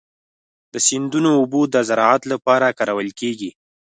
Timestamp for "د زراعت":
1.73-2.23